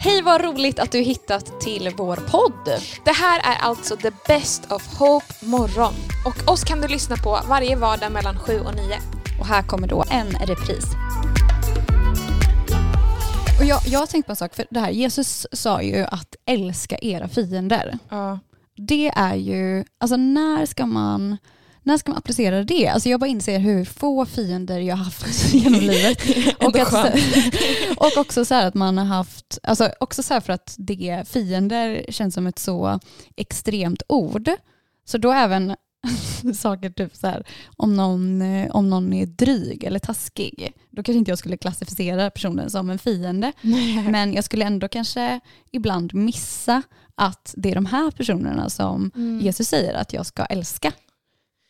[0.00, 2.82] Hej vad roligt att du hittat till vår podd.
[3.04, 5.94] Det här är alltså The Best of Hope morgon.
[6.26, 8.98] Och oss kan du lyssna på varje vardag mellan 7 och 9.
[9.40, 10.84] Och här kommer då en repris.
[13.58, 16.36] Och jag, jag har tänkt på en sak, för det här, Jesus sa ju att
[16.46, 17.98] älska era fiender.
[18.08, 18.38] Ja.
[18.76, 21.38] Det är ju, alltså när ska man
[21.88, 22.88] när ska man applicera det?
[22.88, 26.22] Alltså jag bara inser hur få fiender jag har haft genom livet.
[26.64, 27.14] och, att,
[27.96, 32.34] och också så att man har haft, alltså också så för att det fiender känns
[32.34, 33.00] som ett så
[33.36, 34.50] extremt ord.
[35.04, 35.76] Så då även
[36.54, 41.30] saker typ så här, om någon, om någon är dryg eller taskig, då kanske inte
[41.30, 43.52] jag skulle klassificera personen som en fiende.
[44.10, 46.82] Men jag skulle ändå kanske ibland missa
[47.14, 49.40] att det är de här personerna som mm.
[49.40, 50.92] Jesus säger att jag ska älska.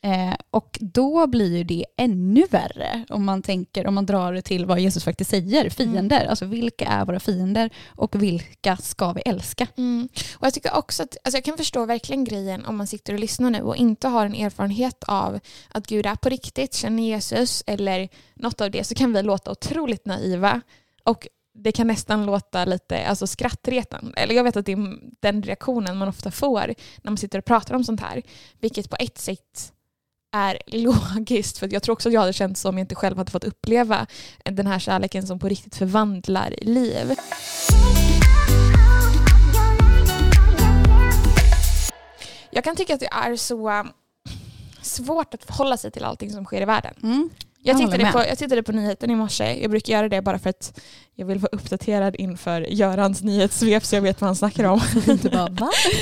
[0.05, 4.43] Eh, och då blir ju det ännu värre om man tänker, om man drar det
[4.43, 6.21] till vad Jesus faktiskt säger, fiender.
[6.21, 6.31] Mm.
[6.31, 9.67] Alltså vilka är våra fiender och vilka ska vi älska?
[9.77, 10.09] Mm.
[10.37, 13.19] Och Jag tycker också att, alltså jag kan förstå verkligen grejen om man sitter och
[13.19, 17.65] lyssnar nu och inte har en erfarenhet av att Gud är på riktigt, känner Jesus
[17.67, 20.61] eller något av det så kan vi låta otroligt naiva.
[21.05, 24.13] Och det kan nästan låta lite alltså skrattretande.
[24.17, 27.45] Eller jag vet att det är den reaktionen man ofta får när man sitter och
[27.45, 28.23] pratar om sånt här.
[28.61, 29.73] Vilket på ett sätt
[30.33, 31.59] är logiskt.
[31.59, 34.07] För jag tror också att jag hade känt som jag inte själv hade fått uppleva
[34.45, 37.15] den här kärleken som på riktigt förvandlar liv.
[42.51, 43.93] Jag kan tycka att det är så um,
[44.83, 46.95] svårt att förhålla sig till allting som sker i världen.
[47.03, 47.31] Mm.
[47.63, 49.61] Jag, tittade på, jag tittade på nyheten i morse.
[49.63, 50.81] Jag brukar göra det bara för att
[51.15, 54.81] jag vill vara uppdaterad inför Görans nyhetssvep så jag vet vad han snackar om.
[55.33, 55.71] bara, Va?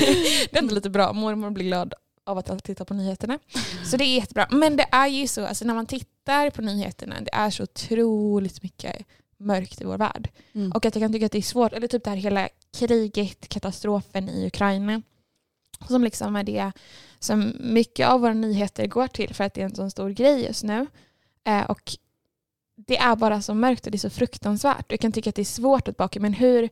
[0.51, 1.13] det är ändå lite bra.
[1.13, 1.93] Mormor blir glad
[2.27, 3.39] av att titta på nyheterna.
[3.85, 4.47] Så det är jättebra.
[4.51, 8.63] Men det är ju så, alltså när man tittar på nyheterna, det är så otroligt
[8.63, 9.05] mycket
[9.37, 10.29] mörkt i vår värld.
[10.53, 10.71] Mm.
[10.71, 13.49] Och att jag kan tycka att det är svårt, eller typ det här hela kriget,
[13.49, 15.01] katastrofen i Ukraina.
[15.87, 16.71] Som liksom är det
[17.19, 20.43] som mycket av våra nyheter går till för att det är en sån stor grej
[20.43, 20.87] just nu.
[21.43, 21.97] Eh, och
[22.75, 24.85] det är bara så mörkt och det är så fruktansvärt.
[24.91, 26.69] Jag kan tycka att det är svårt att baka, men hur,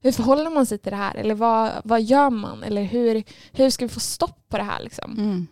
[0.00, 1.14] hur förhåller man sig till det här?
[1.14, 2.62] Eller vad, vad gör man?
[2.62, 4.82] Eller hur, hur ska vi få stopp på det här?
[4.82, 5.12] Liksom?
[5.18, 5.46] Mm.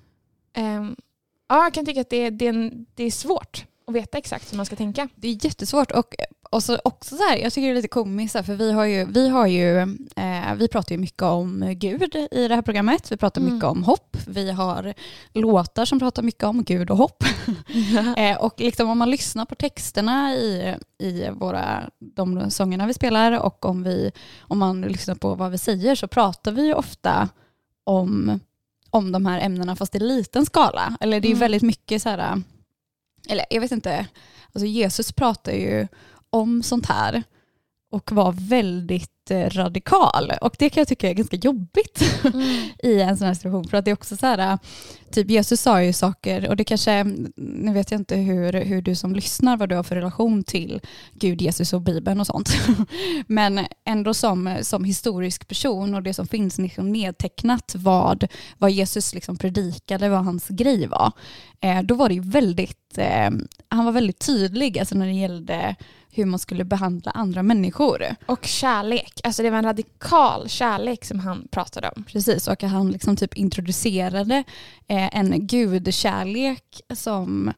[0.79, 0.97] Um,
[1.49, 4.67] ja, jag kan tycka att det, det, det är svårt att veta exakt hur man
[4.67, 5.09] ska tänka.
[5.15, 6.15] Det är jättesvårt och
[6.57, 9.05] och så också så här, jag tycker det är lite komiskt för vi har ju,
[9.05, 9.79] vi har ju,
[10.17, 13.13] eh, vi pratar ju mycket om Gud i det här programmet.
[13.13, 13.55] Vi pratar mm.
[13.55, 14.17] mycket om hopp.
[14.27, 14.95] Vi har
[15.33, 17.25] låtar som pratar mycket om Gud och hopp.
[18.17, 23.41] eh, och liksom om man lyssnar på texterna i, i våra, de sångerna vi spelar
[23.41, 27.29] och om, vi, om man lyssnar på vad vi säger så pratar vi ju ofta
[27.85, 28.41] om,
[28.91, 30.97] om de här ämnena fast i liten skala.
[31.01, 31.41] Eller det är mm.
[31.41, 32.43] väldigt mycket så här,
[33.29, 34.07] eller jag vet inte,
[34.53, 35.89] alltså Jesus pratar ju
[36.41, 37.23] om sånt här
[37.91, 40.33] och var väldigt eh, radikal.
[40.41, 42.69] Och det kan jag tycka är ganska jobbigt mm.
[42.79, 43.69] i en sån här situation.
[43.69, 44.59] För att det är också så här,
[45.11, 47.05] typ Jesus sa ju saker, och det kanske,
[47.37, 50.81] nu vet jag inte hur, hur du som lyssnar, vad du har för relation till
[51.13, 52.57] Gud, Jesus och Bibeln och sånt.
[53.27, 58.27] Men ändå som, som historisk person och det som finns liksom nedtecknat vad,
[58.59, 61.13] vad Jesus liksom predikade, vad hans grej var.
[61.61, 63.31] Eh, då var det ju väldigt, eh,
[63.69, 65.77] han var väldigt tydlig alltså när det gällde
[66.17, 68.07] hur man skulle behandla andra människor.
[68.27, 69.21] Och kärlek.
[69.25, 72.05] Alltså det var en radikal kärlek som han pratade om.
[72.05, 74.45] Precis, och att han liksom typ introducerade
[74.89, 77.53] eh, en gudkärlek som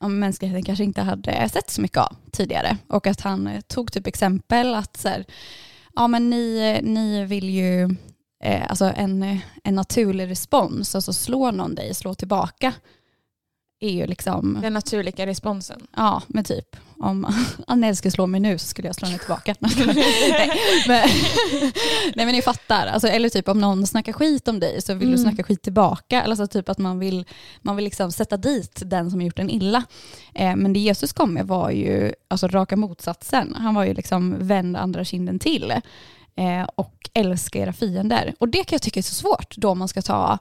[0.00, 2.76] om mänskligheten kanske inte hade sett så mycket av tidigare.
[2.88, 5.24] Och att han eh, tog typ exempel att så här,
[5.94, 7.96] ja men ni, ni vill ju,
[8.44, 12.72] eh, alltså en, en naturlig respons, alltså slår någon dig, slå tillbaka
[13.84, 14.58] är ju liksom...
[14.62, 15.86] Den naturliga responsen.
[15.96, 16.76] Ja, men typ.
[16.98, 17.26] Om
[17.66, 19.54] Anneli skulle slå mig nu så skulle jag slå henne tillbaka.
[19.60, 20.50] nej,
[20.88, 21.08] men,
[22.14, 22.86] nej men ni fattar.
[22.86, 25.16] Alltså, eller typ om någon snackar skit om dig så vill mm.
[25.16, 26.22] du snacka skit tillbaka.
[26.22, 27.24] Alltså typ att man vill,
[27.62, 29.84] man vill liksom sätta dit den som gjort en illa.
[30.34, 33.54] Eh, men det Jesus kom med var ju alltså, raka motsatsen.
[33.54, 35.70] Han var ju liksom vänd andra kinden till.
[36.36, 38.34] Eh, och älska era fiender.
[38.38, 40.38] Och det kan jag tycka är så svårt då man ska ta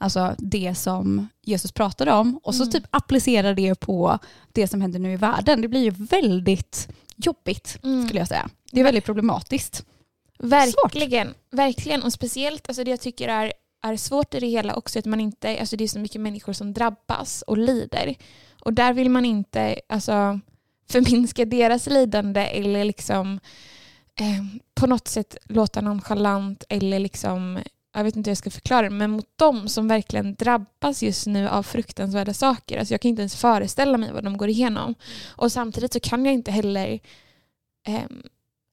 [0.00, 2.72] alltså det som Jesus pratade om och så mm.
[2.72, 4.18] typ applicera det på
[4.52, 5.62] det som händer nu i världen.
[5.62, 8.04] Det blir ju väldigt jobbigt mm.
[8.04, 8.48] skulle jag säga.
[8.72, 9.84] Det är väldigt problematiskt.
[10.38, 11.36] Verkligen, Svårt.
[11.50, 13.52] verkligen och speciellt alltså det jag tycker är,
[13.82, 16.52] är svårt i det hela också att man inte, alltså det är så mycket människor
[16.52, 18.14] som drabbas och lider
[18.60, 20.40] och där vill man inte alltså,
[20.90, 23.40] förminska deras lidande eller liksom
[24.20, 27.58] eh, på något sätt låta nonchalant eller liksom
[27.92, 31.26] jag vet inte hur jag ska förklara det, men mot dem som verkligen drabbas just
[31.26, 32.78] nu av fruktansvärda saker.
[32.78, 34.94] Alltså jag kan inte ens föreställa mig vad de går igenom.
[35.28, 37.00] Och samtidigt så kan jag inte heller
[37.86, 38.02] eh,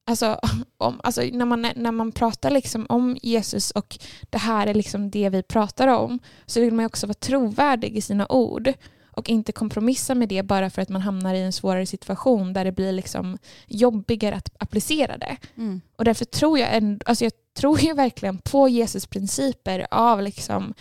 [0.07, 0.39] alltså,
[0.77, 3.99] om, alltså när, man, när man pratar liksom om Jesus och
[4.29, 8.01] det här är liksom det vi pratar om så vill man också vara trovärdig i
[8.01, 8.73] sina ord
[9.17, 12.65] och inte kompromissa med det bara för att man hamnar i en svårare situation där
[12.65, 13.37] det blir liksom
[13.67, 15.37] jobbigare att applicera det.
[15.55, 15.81] Mm.
[15.95, 20.73] Och därför tror jag, en, alltså jag tror ju verkligen på Jesus principer av liksom,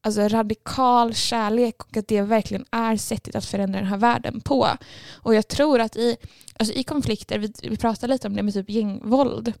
[0.00, 4.68] alltså radikal kärlek och att det verkligen är sättet att förändra den här världen på.
[5.12, 6.16] Och jag tror att i,
[6.58, 9.52] alltså i konflikter, vi, vi pratade lite om det med typ gängvåld,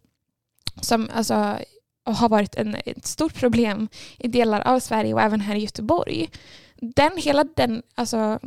[0.80, 1.58] som alltså
[2.04, 3.88] har varit en, ett stort problem
[4.18, 6.30] i delar av Sverige och även här i Göteborg.
[6.76, 8.38] Den, hela den alltså,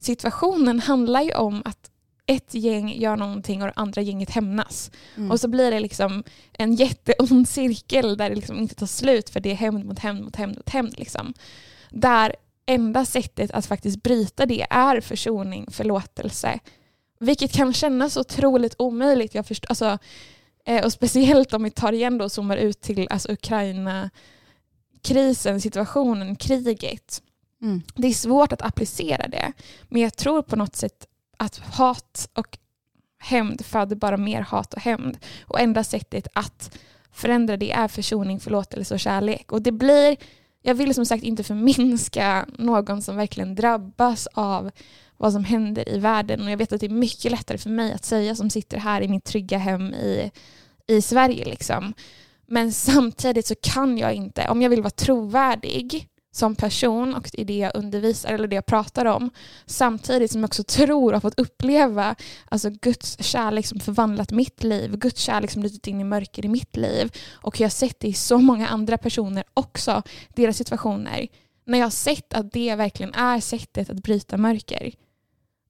[0.00, 1.90] situationen handlar ju om att
[2.26, 4.90] ett gäng gör någonting och det andra gänget hämnas.
[5.16, 5.30] Mm.
[5.30, 9.40] Och så blir det liksom en jätteond cirkel där det liksom inte tar slut för
[9.40, 10.98] det är hämnd mot hämnd mot hämnd mot hämnd.
[10.98, 11.34] Liksom.
[11.90, 12.36] Där
[12.66, 16.58] enda sättet att faktiskt bryta det är försoning, förlåtelse.
[17.18, 19.34] Vilket kan kännas otroligt omöjligt.
[19.34, 19.98] Jag förstår, alltså,
[20.64, 27.22] eh, och speciellt om vi tar igen och zoomar ut till alltså, Ukraina-krisen, situationen, kriget.
[27.62, 27.82] Mm.
[27.94, 29.52] Det är svårt att applicera det.
[29.88, 31.06] Men jag tror på något sätt
[31.36, 32.58] att hat och
[33.18, 35.18] hämnd föder bara mer hat och hämnd.
[35.46, 36.78] Och enda sättet att
[37.12, 39.52] förändra det är försoning, förlåtelse och kärlek.
[39.52, 40.16] Och det blir,
[40.62, 44.70] jag vill som sagt inte förminska någon som verkligen drabbas av
[45.16, 46.42] vad som händer i världen.
[46.42, 49.00] Och jag vet att det är mycket lättare för mig att säga som sitter här
[49.00, 50.30] i mitt trygga hem i,
[50.86, 51.44] i Sverige.
[51.44, 51.94] Liksom.
[52.46, 57.44] Men samtidigt så kan jag inte, om jag vill vara trovärdig som person och i
[57.44, 59.30] det jag undervisar eller det jag pratar om.
[59.66, 62.14] Samtidigt som jag också tror och har fått uppleva
[62.48, 64.96] alltså Guds kärlek som förvandlat mitt liv.
[64.96, 67.12] Guds kärlek som brutit in i mörker i mitt liv.
[67.32, 71.26] Och jag har sett det i så många andra personer också, deras situationer.
[71.64, 74.92] När jag har sett att det verkligen är sättet att bryta mörker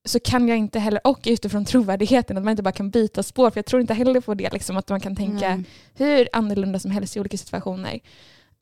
[0.04, 3.50] så kan jag inte heller, och utifrån trovärdigheten, att man inte bara kan byta spår.
[3.50, 5.64] För jag tror inte heller på det, liksom, att man kan tänka Mm.
[5.94, 8.00] hur annorlunda som helst i olika situationer.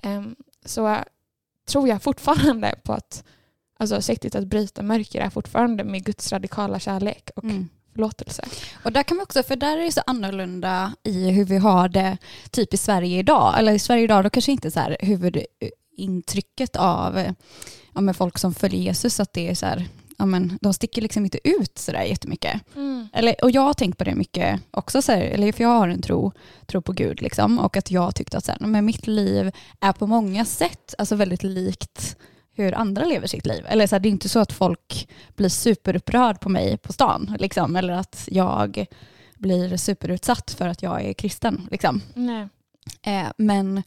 [0.02, 0.96] Ehm, så
[1.66, 3.24] tror jag fortfarande på att
[3.78, 7.68] alltså, sättet att bryta mörker är fortfarande med Guds radikala kärlek och Mm.
[7.92, 8.44] förlåtelse.
[8.84, 11.88] Och där kan vi också, för där är det så annorlunda i hur vi har
[11.88, 12.18] det
[12.50, 13.58] typ i Sverige idag.
[13.58, 17.34] Eller i Sverige idag, då kanske inte så här huvudintrycket av
[17.94, 19.88] ja, folk som följer Jesus, att det är så här,
[20.18, 22.60] ja, men de sticker liksom inte ut så där jättemycket.
[23.12, 25.88] Eller, och jag har tänkt på det mycket också, så här, eller för jag har
[25.88, 26.32] en tro,
[26.66, 29.50] tro på Gud liksom, och att jag har tyckt att så här, men mitt liv
[29.80, 32.16] är på många sätt alltså väldigt likt
[32.56, 33.64] hur andra lever sitt liv.
[33.68, 37.36] Eller så här, det är inte så att folk blir superupprörd på mig på stan,
[37.38, 38.86] liksom, eller att jag
[39.34, 41.68] blir superutsatt för att jag är kristen.
[41.70, 42.00] Liksom.
[42.14, 42.48] Nej.
[43.02, 43.82] Eh, men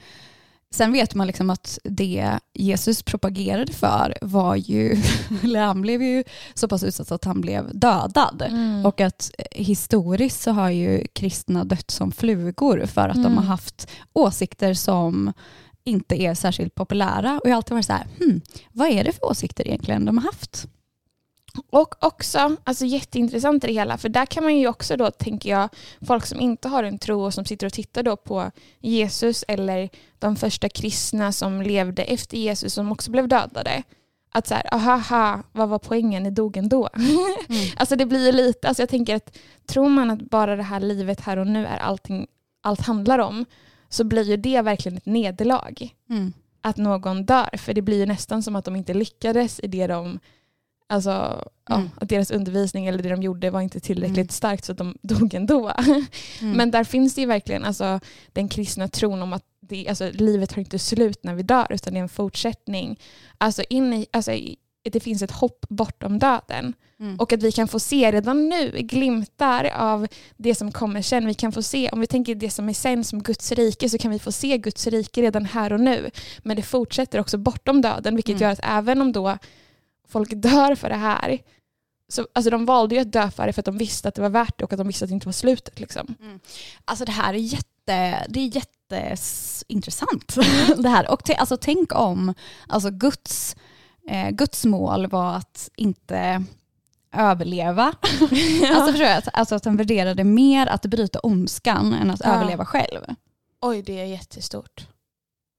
[0.76, 4.98] sen vet man liksom att det Jesus propagerade för var ju,
[5.44, 6.24] eller han blev ju
[6.54, 8.44] så pass utsatt att han blev dödad.
[8.48, 8.86] Mm.
[8.86, 13.38] Och att eh, historiskt så har ju kristna dött som flugor för att de Mm.
[13.38, 15.34] har haft åsikter som
[15.84, 17.40] inte är särskilt populära.
[17.40, 18.42] Och jag har alltid varit så här, hmm,
[18.72, 20.68] vad är det för åsikter egentligen de har haft?
[21.70, 25.50] Och också, alltså jätteintressant i det hela, för där kan man ju också då, tänker
[25.50, 25.70] jag,
[26.08, 29.90] folk som inte har en tro och som sitter och tittar då på Jesus eller
[30.20, 33.84] de första kristna som levde efter Jesus som också blev dödade.
[34.32, 36.90] Att så här, ahaha, vad var poängen, ni dog ändå.
[37.50, 37.70] Mm.
[37.78, 40.80] Alltså det blir ju lite, alltså jag tänker att tror man att bara det här
[40.80, 42.28] livet här och nu är allting,
[42.62, 43.46] allt handlar om,
[43.90, 46.34] så blir ju det verkligen ett nederlag Mm.
[46.62, 47.58] att någon dör.
[47.58, 50.20] För det blir ju nästan som att de inte lyckades i det de,
[50.88, 51.10] alltså
[51.70, 51.90] ja, Mm.
[52.02, 54.30] att deras undervisning eller det de gjorde var inte tillräckligt Mm.
[54.30, 55.72] starkt så att de dog ändå.
[56.42, 56.58] Mm.
[56.58, 58.00] Men där finns det ju verkligen alltså,
[58.34, 61.94] den kristna tron om att det, alltså, livet har inte slut när vi dör utan
[61.94, 63.00] det är en fortsättning.
[63.38, 64.32] Alltså, in i, alltså,
[64.92, 66.74] det finns ett hopp bortom döden.
[67.00, 67.20] Mm.
[67.20, 71.26] Och att vi kan få se redan nu glimtar av det som kommer sen.
[71.28, 73.98] Vi kan få se, om vi tänker det som är sen som Guds rike så
[73.98, 76.10] kan vi få se Guds rike redan här och nu.
[76.44, 78.42] Men det fortsätter också bortom döden vilket Mm.
[78.44, 79.38] gör att även om då
[80.08, 81.40] folk dör för det här
[82.10, 84.22] så, alltså de valde ju att dö för det för att de visste att det
[84.22, 85.80] var värt det och att de visste att det inte var slutet.
[85.80, 86.16] Liksom.
[86.86, 90.36] Alltså det här är jätte, det är jätteintressant.
[90.78, 91.12] det här.
[91.12, 92.34] Och alltså, tänk om
[92.68, 93.56] alltså Guds,
[94.10, 96.44] eh, Guds mål var att inte
[97.16, 97.94] överleva.
[98.74, 99.24] Alltså, förstår jag?
[99.34, 102.34] Alltså att han värderade mer att bryta ondskan än att Ja.
[102.36, 103.02] överleva själv.
[103.62, 104.88] Oj, det är jättestort.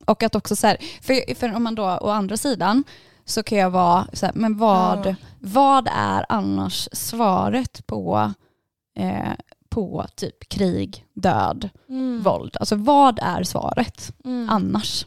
[0.05, 2.85] Och att också så här, för, för om man då å andra sidan
[3.29, 5.15] så kan jag vara så här, men vad, Ja.
[5.41, 8.33] vad är annars svaret på,
[8.99, 9.33] eh,
[9.69, 12.23] på typ krig, död, Mm.
[12.23, 12.57] våld?
[12.61, 14.49] Alltså vad är svaret Mm.
[14.51, 15.07] annars?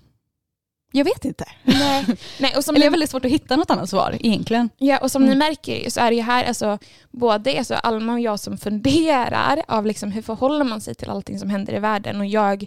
[0.92, 1.46] Jag vet inte.
[1.64, 2.06] Nej.
[2.40, 4.70] Nej, och som Eller det är väldigt svårt att hitta något annat svar egentligen.
[4.78, 5.34] ja, och som Mm.
[5.34, 6.78] ni märker så är det ju här alltså,
[7.12, 11.40] både alltså, Alma och jag som funderar av liksom, hur förhåller man sig till allting
[11.40, 12.66] som händer i världen och jag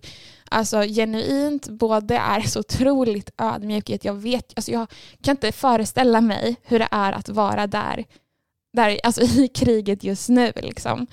[0.50, 4.87] alltså, genuint både är så otroligt ödmjuk i att jag vet, alltså, jag
[5.23, 8.04] kan inte föreställa mig hur det är att vara där,
[8.73, 10.52] där alltså, i kriget just nu.
[10.57, 11.07] Liksom.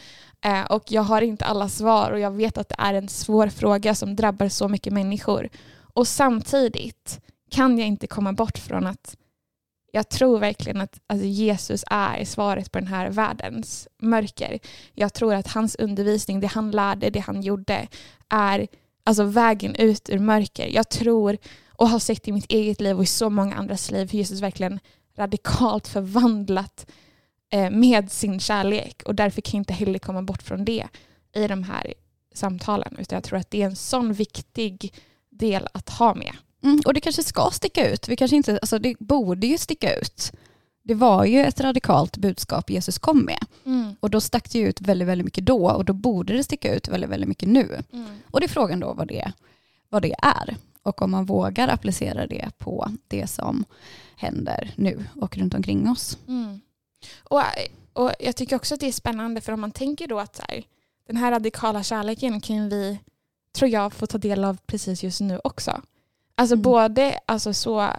[0.46, 3.48] Eh, och jag har inte alla svar och jag vet att det är en svår
[3.48, 5.50] fråga som drabbar så mycket människor.
[5.94, 7.22] Och samtidigt
[7.52, 9.18] kan jag inte komma bort från att
[9.92, 14.60] jag tror verkligen att alltså, Jesus är svaret på den här världens mörker.
[14.94, 17.88] Jag tror att hans undervisning, det han lärde, det han gjorde
[18.30, 18.68] är
[19.04, 20.68] alltså, vägen ut ur mörker.
[20.68, 21.38] Jag tror
[21.82, 24.42] och har sett i mitt eget liv och i så många andras liv hur Jesus
[24.42, 24.80] verkligen
[25.18, 26.92] radikalt förvandlat
[27.52, 30.88] eh, med sin kärlek och därför kan jag inte heller komma bort från det
[31.36, 31.94] i de här
[32.34, 34.94] samtalen utan jag tror att det är en sån viktig
[35.32, 36.36] del att ha med.
[36.64, 38.08] Mm, och det kanske ska sticka ut.
[38.08, 40.32] Vi kanske inte, alltså det borde ju sticka ut.
[40.84, 43.46] Det var ju ett radikalt budskap Jesus kom med.
[44.00, 46.88] Och då stack det ut väldigt, väldigt mycket då och då borde det sticka ut
[46.88, 47.84] väldigt, väldigt mycket nu.
[48.32, 49.32] Och det är frågan då vad det,
[49.90, 53.66] vad det är och om man vågar applicera det på det som
[54.16, 56.18] händer nu och runt omkring oss.
[56.28, 56.62] Mm.
[57.24, 57.42] Och,
[57.94, 60.64] och jag tycker också att det är spännande för om man tänker då att här,
[61.08, 63.00] den här radikala kärleken kan vi,
[63.52, 65.82] tror jag, få ta del av precis just nu också.
[66.36, 66.62] Alltså Mm.
[66.62, 67.90] både alltså, så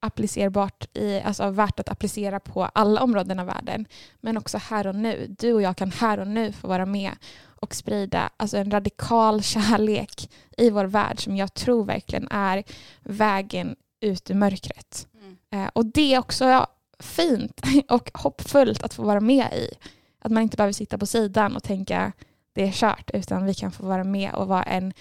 [0.00, 3.86] applicerbart, i, alltså värt att applicera på alla områden av världen,
[4.20, 5.26] men också här och nu.
[5.38, 7.12] Du och jag kan här och nu få vara med
[7.42, 12.62] och sprida alltså, en radikal kärlek i vår värld som jag tror verkligen är
[13.00, 15.06] vägen ut ur mörkret.
[15.52, 16.66] Eh, och det är också
[16.98, 19.70] fint och hoppfullt att få vara med i.
[20.22, 22.12] Att man inte behöver sitta på sidan och tänka
[22.52, 24.92] det är kört utan vi kan få vara med och vara en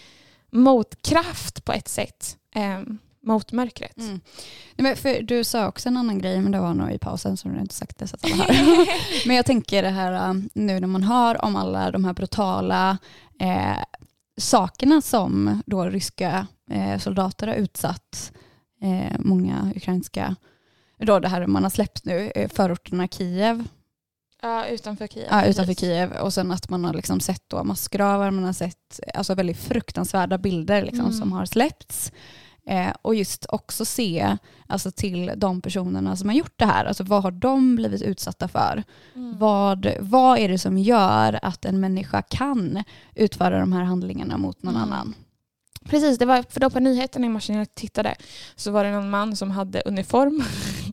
[0.52, 2.82] motkraft på ett sätt eh,
[3.22, 3.98] mot mörkret.
[3.98, 4.22] Mm.
[4.76, 7.38] Nej, men för du sa också en annan grej, men det var nog i pausen
[7.38, 8.46] som du inte sagt det så att alla
[9.26, 12.98] men jag tänker det här um, nu när man hör om alla de här brutala
[13.40, 13.84] eh,
[14.38, 18.32] sakerna som då ryska eh, soldater har utsatt
[18.82, 20.36] eh, många ukrainska,
[20.98, 23.64] då det här man har släppt nu, eh, förorterna Kiev,
[24.42, 25.28] Ja, utanför Kiev.
[25.32, 25.80] ja, utanför precis.
[25.90, 29.58] Kiev och sen att man har liksom sett då massgravar, man har sett alltså väldigt
[29.58, 31.18] fruktansvärda bilder liksom Mm.
[31.18, 32.12] som har släppts.
[32.66, 37.04] Eh, och just också se alltså, till de personerna som har gjort det här, alltså
[37.04, 38.84] vad har de blivit utsatta för?
[39.16, 39.38] Mm.
[39.38, 42.84] Vad, vad är det som gör att en människa kan
[43.16, 44.88] utföra de här handlingarna mot någon Mm.
[44.94, 45.14] annan?
[45.86, 48.16] Precis, det var för då på nyheterna i morse när jag tittade
[48.56, 50.44] så var det någon man som hade uniform.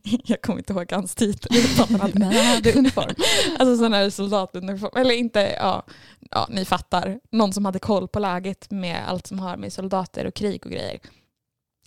[0.23, 1.57] jag kommer inte ihåg hans titel.
[1.57, 3.15] utan han hade- uniform.
[3.59, 4.91] Alltså sån här soldatuniform.
[5.01, 5.83] Eller inte, ja,
[6.31, 7.19] ja, ni fattar.
[7.31, 10.71] Någon som hade koll på läget med allt som har med soldater och krig och
[10.71, 10.99] grejer.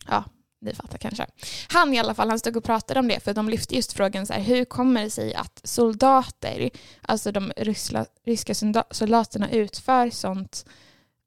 [0.09, 0.25] Ja,
[0.61, 1.27] ni fattar kanske.
[1.69, 4.27] Han i alla fall, han stod och pratade om det för de lyfte just frågan
[4.27, 6.71] så här, hur kommer det sig att soldater,
[7.03, 10.65] alltså de ryska, ryska solda- soldaterna utför sånt,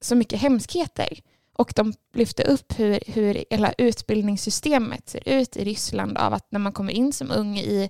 [0.01, 1.19] så mycket hemskheter.
[1.55, 6.59] Och de lyfte upp hur, hur hela utbildningssystemet ser ut i Ryssland av att när
[6.59, 7.89] man kommer in som ung i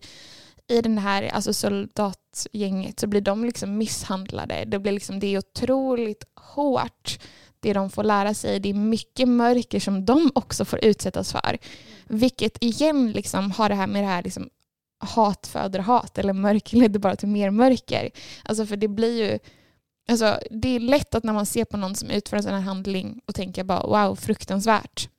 [0.68, 4.64] i den här alltså soldatgänget så blir de liksom misshandlade.
[4.68, 7.20] Det, blir liksom, det är otroligt hårt
[7.60, 8.60] det de får lära sig.
[8.60, 11.58] Det är mycket mörker som de också får utsättas för.
[12.08, 14.50] Vilket igen liksom har det här med det här liksom
[15.00, 18.12] hat föder hat eller mörker leder bara till mer mörker.
[18.44, 19.40] Alltså för det blir ju
[20.08, 22.62] Alltså, det är lätt att när man ser på någon som utför en sån här
[22.62, 25.10] handling och tänker bara wow, fruktansvärt.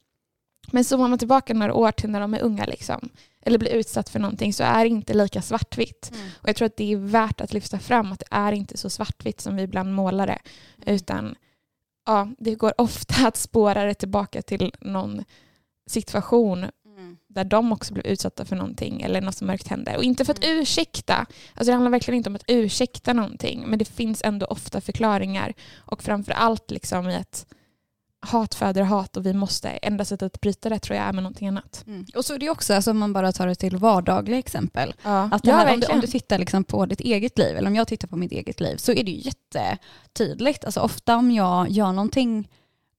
[0.73, 3.09] Men zoomar man tillbaka några år till när de är unga liksom,
[3.41, 6.13] eller blir utsatt för någonting så är det inte lika svartvitt.
[6.43, 8.91] Och jag tror att det är värt att lyfta fram att det är inte så
[8.91, 10.39] svartvitt som vi ibland målar det.
[10.87, 11.35] Utan
[12.07, 15.25] ja, det går ofta att spåra det tillbaka till någon
[15.87, 16.67] situation
[17.29, 19.97] där de också blev utsatta för någonting eller något som mörkt hände.
[19.97, 23.79] Och inte för att ursäkta, alltså det handlar verkligen inte om att ursäkta någonting, men
[23.79, 25.55] det finns ändå ofta förklaringar.
[25.77, 27.47] Och framför allt liksom i att
[28.25, 31.23] hat föder hat och vi måste, enda sättet att bryta det tror jag är med
[31.23, 31.85] någonting annat.
[31.87, 32.07] Mm.
[32.15, 35.29] Och så är det också, alltså, om man bara tar det till vardagliga exempel, Ja,
[35.33, 37.77] Att det här, om, du, om du tittar liksom på ditt eget liv, eller om
[37.77, 40.65] jag tittar på mitt eget liv, så är det ju jättetydligt.
[40.65, 42.49] Alltså ofta om jag gör någonting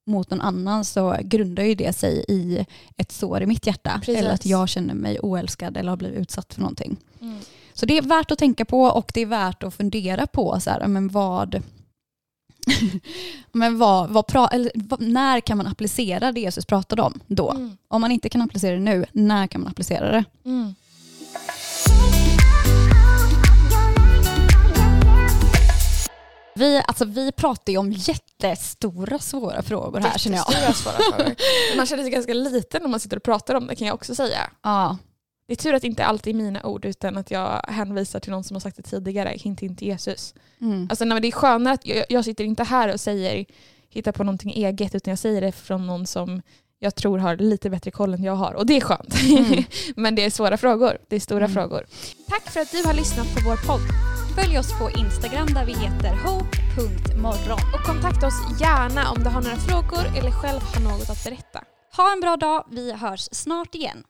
[0.06, 2.66] mot någon annan så grundar ju det sig i
[2.98, 3.92] ett sår i mitt hjärta.
[4.00, 4.18] Precis.
[4.18, 6.98] Eller att jag känner mig oälskad eller har blivit utsatt för någonting.
[7.22, 7.40] Mm.
[7.74, 10.70] Så det är värt att tänka på och det är värt att fundera på så
[10.70, 11.64] här, men vad,
[13.52, 17.52] men vad, vad pra, eller, vad, när kan man applicera det Jesus pratade om då?
[17.52, 17.78] Mm.
[17.88, 20.24] Om man inte kan applicera det nu, när kan man applicera det?
[20.46, 20.76] Mm.
[26.56, 30.46] Vi, alltså, vi pratar ju om jättestora svåra frågor här känner jag.
[30.54, 31.36] Jättestora, svåra frågor.
[31.78, 34.16] Man känner sig ganska liten när man sitter och pratar om det kan jag också
[34.16, 34.50] säga.
[34.62, 34.98] Ja.
[35.48, 38.32] Det är tur att det inte alltid är mina ord utan att jag hänvisar till
[38.32, 40.34] någon som har sagt det tidigare, hint hint Jesus.
[40.62, 40.88] Mm.
[40.90, 43.46] Alltså nej, det är skönare att jag, jag sitter inte här och säger
[43.90, 46.42] hitta på någonting eget utan jag säger det från någon som
[46.86, 48.54] jag tror har lite bättre koll än jag har.
[48.54, 49.16] Och det är skönt.
[49.24, 49.64] Mm.
[49.96, 50.98] men det är svåra frågor.
[51.10, 51.54] Det är stora Mm.
[51.54, 51.86] frågor.
[52.30, 53.82] Tack för att du har lyssnat på vår podd.
[54.36, 57.60] Följ oss på Instagram där vi heter hope.morgon.
[57.74, 61.60] Och kontakta oss gärna om du har några frågor eller själv har något att berätta.
[61.98, 64.04] Ha en bra dag, vi hörs snart igen.